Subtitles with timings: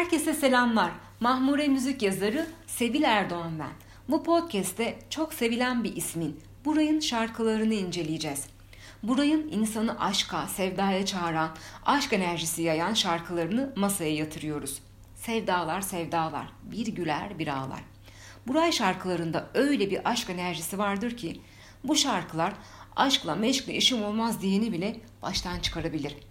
[0.00, 0.90] Herkese selamlar.
[1.20, 3.72] Mahmure müzik yazarı Sevil Erdoğan ben.
[4.08, 8.46] Bu podcast'te çok sevilen bir ismin Buray'ın şarkılarını inceleyeceğiz.
[9.02, 14.82] Buray'ın insanı aşka, sevdaya çağıran, aşk enerjisi yayan şarkılarını masaya yatırıyoruz.
[15.16, 17.82] Sevdalar sevdalar, bir güler bir ağlar.
[18.46, 21.40] Buray şarkılarında öyle bir aşk enerjisi vardır ki
[21.84, 22.52] bu şarkılar
[22.96, 26.29] aşkla meşkle işim olmaz diyeni bile baştan çıkarabilir.''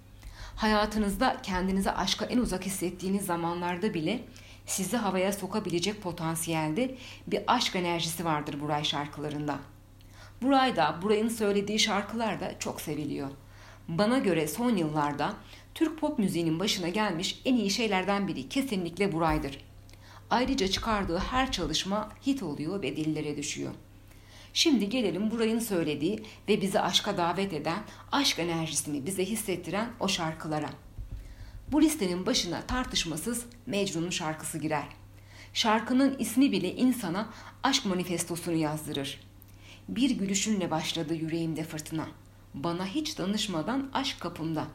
[0.59, 4.19] Hayatınızda kendinizi aşka en uzak hissettiğiniz zamanlarda bile
[4.65, 6.95] sizi havaya sokabilecek potansiyelde
[7.27, 9.59] bir aşk enerjisi vardır Buray şarkılarında.
[10.41, 13.29] Buray da, Buray'ın söylediği şarkılar da çok seviliyor.
[13.87, 15.33] Bana göre son yıllarda
[15.75, 19.65] Türk pop müziğinin başına gelmiş en iyi şeylerden biri kesinlikle Buray'dır.
[20.29, 23.71] Ayrıca çıkardığı her çalışma hit oluyor ve dillere düşüyor.
[24.53, 30.69] Şimdi gelelim Buray'ın söylediği ve bizi aşka davet eden, aşk enerjisini bize hissettiren o şarkılara.
[31.71, 34.87] Bu listenin başına tartışmasız Mecnun'un şarkısı girer.
[35.53, 37.29] Şarkının ismi bile insana
[37.63, 39.19] aşk manifestosunu yazdırır.
[39.89, 42.07] Bir gülüşünle başladı yüreğimde fırtına.
[42.53, 44.67] Bana hiç danışmadan aşk kapımda.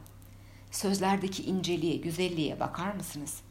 [0.71, 3.41] Sözlerdeki inceliğe, güzelliğe bakar mısınız?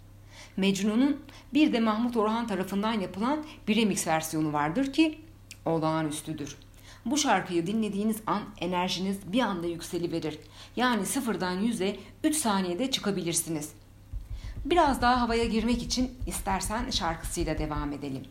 [0.56, 1.20] Mecnun'un
[1.54, 5.20] bir de Mahmut Orhan tarafından yapılan bir remix versiyonu vardır ki
[5.66, 6.56] olağanüstüdür.
[7.06, 10.38] Bu şarkıyı dinlediğiniz an enerjiniz bir anda yükseliverir.
[10.76, 13.72] Yani sıfırdan yüze 3 saniyede çıkabilirsiniz.
[14.64, 18.22] Biraz daha havaya girmek için istersen şarkısıyla devam edelim.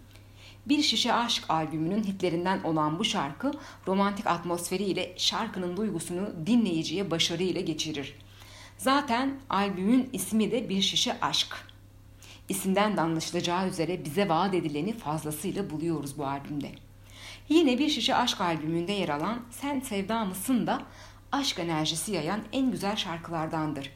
[0.65, 3.51] Bir Şişe Aşk albümünün hitlerinden olan bu şarkı
[3.87, 8.15] romantik atmosferiyle şarkının duygusunu dinleyiciye başarıyla geçirir.
[8.77, 11.55] Zaten albümün ismi de Bir Şişe Aşk.
[12.49, 16.71] İsimden de anlaşılacağı üzere bize vaat edileni fazlasıyla buluyoruz bu albümde.
[17.49, 20.81] Yine bir şişe aşk albümünde yer alan Sen Sevda mısın da
[21.31, 23.91] aşk enerjisi yayan en güzel şarkılardandır.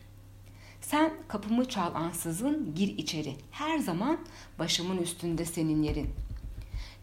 [0.81, 3.35] Sen kapımı çal ansızın gir içeri.
[3.51, 4.17] Her zaman
[4.59, 6.09] başımın üstünde senin yerin.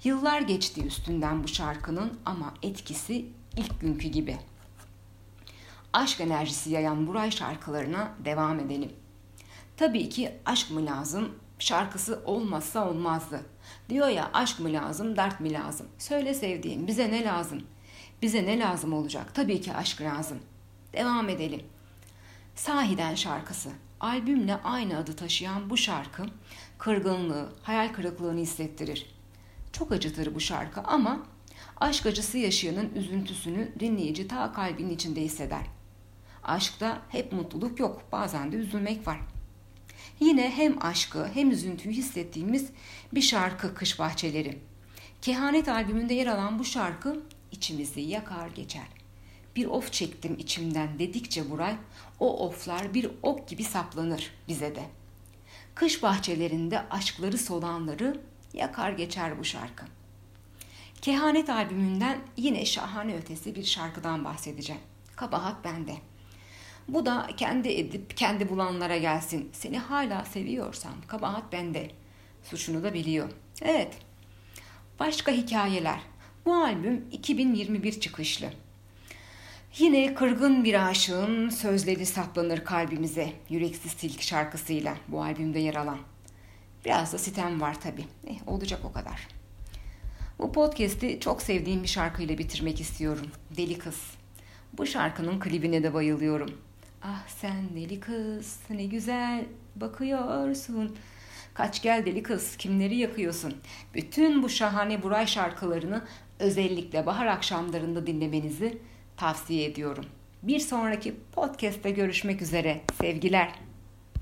[0.04, 4.36] Yıllar geçti üstünden bu şarkının ama etkisi ilk günkü gibi.
[5.92, 8.92] Aşk enerjisi yayan Buray şarkılarına devam edelim.
[9.76, 13.40] Tabii ki aşk mı lazım, şarkısı olmazsa olmazdı.
[13.88, 15.86] Diyor ya aşk mı lazım, dert mi lazım?
[15.98, 17.62] Söyle sevdiğim bize ne lazım?
[18.22, 19.34] Bize ne lazım olacak?
[19.34, 20.38] Tabii ki aşk lazım.
[20.92, 21.62] Devam edelim.
[22.54, 23.70] Sahiden şarkısı.
[24.00, 26.22] Albümle aynı adı taşıyan bu şarkı
[26.78, 29.14] kırgınlığı, hayal kırıklığını hissettirir.
[29.72, 31.26] Çok acıtır bu şarkı ama
[31.76, 35.66] aşk acısı yaşayanın üzüntüsünü dinleyici ta kalbinin içinde hisseder.
[36.42, 39.33] Aşkta hep mutluluk yok, bazen de üzülmek var.''
[40.20, 42.66] Yine hem aşkı hem üzüntüyü hissettiğimiz
[43.14, 44.58] bir şarkı Kış Bahçeleri.
[45.22, 48.86] Kehanet albümünde yer alan bu şarkı içimizi yakar geçer.
[49.56, 51.76] Bir of çektim içimden dedikçe Buray,
[52.20, 54.82] o oflar bir ok gibi saplanır bize de.
[55.74, 58.20] Kış bahçelerinde aşkları solanları
[58.54, 59.84] yakar geçer bu şarkı.
[61.02, 64.82] Kehanet albümünden yine şahane ötesi bir şarkıdan bahsedeceğim.
[65.16, 66.13] Kabahat bende.''
[66.88, 69.50] Bu da kendi edip kendi bulanlara gelsin.
[69.52, 71.90] Seni hala seviyorsam kabahat bende.
[72.42, 73.28] Suçunu da biliyor.
[73.62, 73.98] Evet.
[75.00, 76.00] Başka hikayeler.
[76.46, 78.46] Bu albüm 2021 çıkışlı.
[79.78, 83.32] Yine kırgın bir aşığın sözleri saplanır kalbimize.
[83.48, 85.98] Yüreksiz Silk şarkısıyla bu albümde yer alan.
[86.84, 88.04] Biraz da sitem var tabi.
[88.26, 89.28] Eh, olacak o kadar.
[90.38, 93.26] Bu podcast'i çok sevdiğim bir şarkıyla bitirmek istiyorum.
[93.56, 94.00] Deli Kız.
[94.72, 96.50] Bu şarkının klibine de bayılıyorum.
[97.06, 99.44] Ah sen deli kız ne güzel
[99.76, 100.96] bakıyorsun.
[101.54, 103.54] Kaç gel deli kız kimleri yakıyorsun.
[103.94, 106.02] Bütün bu şahane Buray şarkılarını
[106.38, 108.78] özellikle bahar akşamlarında dinlemenizi
[109.16, 110.04] tavsiye ediyorum.
[110.42, 112.80] Bir sonraki podcast'te görüşmek üzere.
[113.00, 113.54] Sevgiler.